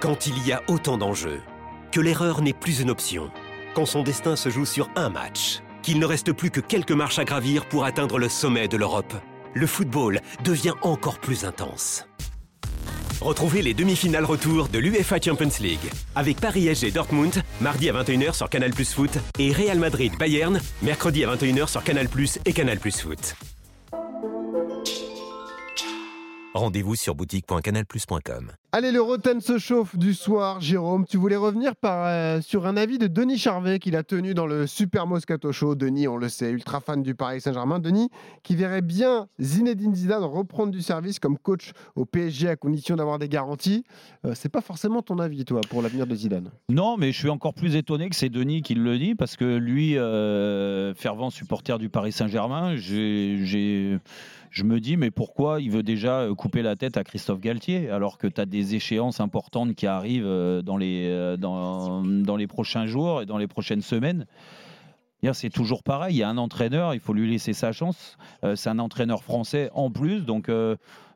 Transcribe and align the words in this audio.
Quand 0.00 0.26
il 0.26 0.46
y 0.46 0.52
a 0.52 0.62
autant 0.68 0.98
d'enjeux, 0.98 1.40
que 1.90 1.98
l'erreur 1.98 2.42
n'est 2.42 2.52
plus 2.52 2.80
une 2.80 2.90
option, 2.90 3.30
quand 3.74 3.86
son 3.86 4.02
destin 4.02 4.36
se 4.36 4.50
joue 4.50 4.66
sur 4.66 4.90
un 4.96 5.08
match, 5.08 5.60
qu'il 5.82 5.98
ne 5.98 6.04
reste 6.04 6.32
plus 6.32 6.50
que 6.50 6.60
quelques 6.60 6.92
marches 6.92 7.18
à 7.18 7.24
gravir 7.24 7.66
pour 7.66 7.84
atteindre 7.84 8.18
le 8.18 8.28
sommet 8.28 8.68
de 8.68 8.76
l'Europe, 8.76 9.14
le 9.54 9.66
football 9.66 10.20
devient 10.44 10.74
encore 10.82 11.18
plus 11.18 11.44
intense. 11.44 12.06
Retrouvez 13.20 13.62
les 13.62 13.72
demi-finales 13.72 14.26
retour 14.26 14.68
de 14.68 14.78
l'UEFA 14.78 15.20
Champions 15.20 15.48
League 15.60 15.90
avec 16.14 16.38
Paris 16.38 16.66
SG 16.74 16.90
Dortmund 16.90 17.42
mardi 17.62 17.88
à 17.88 17.94
21h 17.94 18.34
sur 18.34 18.50
Canal 18.50 18.72
Plus 18.72 18.92
Foot 18.92 19.18
et 19.38 19.52
Real 19.52 19.78
Madrid 19.78 20.12
Bayern 20.18 20.60
mercredi 20.82 21.24
à 21.24 21.34
21h 21.34 21.68
sur 21.68 21.82
Canal 21.82 22.08
Plus 22.08 22.38
et 22.44 22.52
Canal 22.52 22.78
Plus 22.78 23.00
Foot. 23.00 23.36
Rendez-vous 26.54 26.94
sur 26.94 27.14
boutique.canalplus.com. 27.14 28.52
Allez, 28.76 28.90
le 28.90 29.00
Roten 29.00 29.40
se 29.40 29.56
chauffe 29.56 29.96
du 29.96 30.14
soir. 30.14 30.60
Jérôme, 30.60 31.06
tu 31.06 31.16
voulais 31.16 31.36
revenir 31.36 31.76
par, 31.76 32.08
euh, 32.08 32.40
sur 32.40 32.66
un 32.66 32.76
avis 32.76 32.98
de 32.98 33.06
Denis 33.06 33.38
Charvet 33.38 33.78
qu'il 33.78 33.94
a 33.94 34.02
tenu 34.02 34.34
dans 34.34 34.48
le 34.48 34.66
Super 34.66 35.06
Moscato 35.06 35.52
Show. 35.52 35.76
Denis, 35.76 36.08
on 36.08 36.16
le 36.16 36.28
sait, 36.28 36.50
ultra 36.50 36.80
fan 36.80 37.00
du 37.00 37.14
Paris 37.14 37.40
Saint-Germain. 37.40 37.78
Denis, 37.78 38.10
qui 38.42 38.56
verrait 38.56 38.82
bien 38.82 39.28
Zinedine 39.40 39.94
Zidane 39.94 40.24
reprendre 40.24 40.72
du 40.72 40.82
service 40.82 41.20
comme 41.20 41.38
coach 41.38 41.70
au 41.94 42.04
PSG 42.04 42.48
à 42.48 42.56
condition 42.56 42.96
d'avoir 42.96 43.20
des 43.20 43.28
garanties. 43.28 43.84
Euh, 44.24 44.32
c'est 44.34 44.48
pas 44.48 44.60
forcément 44.60 45.02
ton 45.02 45.20
avis, 45.20 45.44
toi, 45.44 45.60
pour 45.70 45.80
l'avenir 45.80 46.08
de 46.08 46.16
Zidane. 46.16 46.50
Non, 46.68 46.96
mais 46.96 47.12
je 47.12 47.18
suis 47.20 47.30
encore 47.30 47.54
plus 47.54 47.76
étonné 47.76 48.08
que 48.08 48.16
c'est 48.16 48.28
Denis 48.28 48.62
qui 48.62 48.74
le 48.74 48.98
dit 48.98 49.14
parce 49.14 49.36
que 49.36 49.56
lui, 49.56 49.96
euh, 49.96 50.94
fervent 50.94 51.30
supporter 51.30 51.78
du 51.78 51.90
Paris 51.90 52.10
Saint-Germain, 52.10 52.74
je 52.74 54.62
me 54.62 54.80
dis, 54.80 54.96
mais 54.96 55.12
pourquoi 55.12 55.60
il 55.60 55.70
veut 55.70 55.82
déjà 55.84 56.26
couper 56.36 56.62
la 56.62 56.74
tête 56.74 56.96
à 56.96 57.04
Christophe 57.04 57.40
Galtier 57.40 57.88
alors 57.90 58.18
que 58.18 58.26
tu 58.26 58.40
as 58.40 58.46
des 58.46 58.63
échéances 58.72 59.20
importantes 59.20 59.74
qui 59.74 59.86
arrivent 59.86 60.26
euh, 60.26 60.62
dans 60.62 60.76
les, 60.76 61.08
euh, 61.08 61.36
dans, 61.36 62.02
dans 62.02 62.36
les 62.36 62.46
prochains 62.46 62.86
jours 62.86 63.22
et 63.22 63.26
dans 63.26 63.38
les 63.38 63.46
prochaines 63.46 63.82
semaines 63.82 64.26
c'est 65.32 65.50
toujours 65.50 65.82
pareil. 65.82 66.16
Il 66.16 66.18
y 66.18 66.22
a 66.22 66.28
un 66.28 66.36
entraîneur, 66.38 66.92
il 66.92 67.00
faut 67.00 67.14
lui 67.14 67.30
laisser 67.30 67.52
sa 67.52 67.72
chance. 67.72 68.18
c'est 68.54 68.68
un 68.68 68.78
entraîneur 68.78 69.22
français 69.22 69.70
en 69.72 69.90
plus, 69.90 70.26
donc 70.26 70.50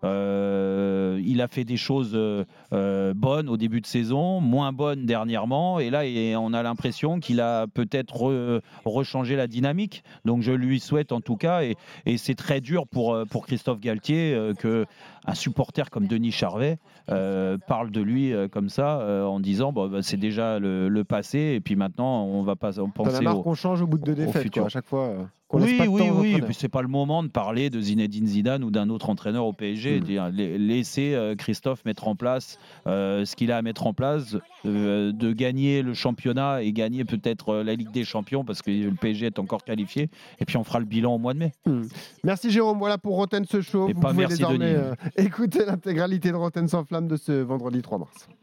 euh, 0.04 1.20
il 1.24 1.40
a 1.40 1.48
fait 1.48 1.64
des 1.64 1.76
choses 1.76 2.12
euh, 2.14 2.44
euh, 2.72 3.14
bonnes 3.14 3.48
au 3.48 3.56
début 3.56 3.80
de 3.80 3.86
saison, 3.86 4.40
moins 4.40 4.72
bonnes 4.72 5.06
dernièrement, 5.06 5.80
et 5.80 5.90
là 5.90 6.02
on 6.38 6.52
a 6.52 6.62
l'impression 6.62 7.18
qu'il 7.18 7.40
a 7.40 7.66
peut-être 7.66 8.60
rechangé 8.84 9.36
la 9.36 9.46
dynamique. 9.46 10.04
Donc 10.24 10.42
je 10.42 10.52
lui 10.52 10.80
souhaite 10.80 11.12
en 11.12 11.20
tout 11.20 11.36
cas, 11.36 11.62
et, 11.62 11.76
c'est 12.16 12.34
très 12.34 12.60
dur 12.60 12.86
pour, 12.86 13.16
pour 13.30 13.46
Christophe 13.46 13.80
Galtier 13.80 14.38
que 14.58 14.86
un 15.26 15.34
supporter 15.34 15.90
comme 15.90 16.06
Denis 16.06 16.32
Charvet 16.32 16.78
parle 17.06 17.90
de 17.90 18.00
lui 18.00 18.32
comme 18.50 18.68
ça 18.68 19.26
en 19.26 19.40
disant 19.40 19.72
bon, 19.72 19.88
bah, 19.88 19.98
c'est 20.02 20.16
déjà 20.16 20.58
le, 20.58 21.02
passé 21.08 21.54
et 21.56 21.60
puis 21.60 21.76
maintenant 21.76 22.24
on 22.24 22.42
va 22.42 22.56
pas 22.56 22.72
penser 22.94 23.26
au, 23.26 23.42
qu'on 23.42 23.54
change 23.54 23.82
au 23.82 23.86
bout 23.86 23.97
de 23.98 24.04
deux 24.04 24.14
défaites 24.14 24.56
à 24.58 24.68
chaque 24.68 24.86
fois 24.86 25.28
oui, 25.52 25.80
oui, 25.88 26.10
oui. 26.10 26.42
C'est 26.52 26.68
pas 26.68 26.82
le 26.82 26.88
moment 26.88 27.22
de 27.22 27.28
parler 27.28 27.70
de 27.70 27.80
Zinedine 27.80 28.26
Zidane 28.26 28.62
ou 28.64 28.70
d'un 28.70 28.90
autre 28.90 29.08
entraîneur 29.08 29.46
au 29.46 29.52
PSG. 29.52 30.00
Hmm. 30.00 30.28
Laisser 30.30 31.14
euh, 31.14 31.34
Christophe 31.36 31.84
mettre 31.84 32.06
en 32.06 32.16
place 32.16 32.58
euh, 32.86 33.24
ce 33.24 33.34
qu'il 33.34 33.50
a 33.50 33.56
à 33.56 33.62
mettre 33.62 33.86
en 33.86 33.94
place, 33.94 34.36
euh, 34.66 35.12
de 35.12 35.32
gagner 35.32 35.82
le 35.82 35.94
championnat 35.94 36.62
et 36.62 36.72
gagner 36.72 37.04
peut-être 37.04 37.56
la 37.56 37.74
Ligue 37.74 37.90
des 37.92 38.04
Champions 38.04 38.44
parce 38.44 38.60
que 38.60 38.70
le 38.70 38.94
PSG 38.94 39.26
est 39.26 39.38
encore 39.38 39.64
qualifié. 39.64 40.10
Et 40.38 40.44
puis 40.44 40.56
on 40.58 40.64
fera 40.64 40.80
le 40.80 40.84
bilan 40.84 41.14
au 41.14 41.18
mois 41.18 41.32
de 41.32 41.38
mai. 41.38 41.52
Hmm. 41.64 41.86
Merci 42.24 42.50
Jérôme. 42.50 42.78
Voilà 42.78 42.98
pour 42.98 43.16
Roten 43.16 43.44
ce 43.46 43.62
show. 43.62 43.88
Et 43.88 43.94
Vous 43.94 44.00
pas 44.00 44.10
pouvez 44.10 44.26
merci 44.26 44.38
désormais 44.38 44.76
écouter 45.16 45.64
l'intégralité 45.64 46.30
de 46.30 46.36
Roten 46.36 46.68
sans 46.68 46.84
flamme 46.84 47.08
de 47.08 47.16
ce 47.16 47.32
vendredi 47.32 47.80
3 47.80 47.98
mars. 47.98 48.28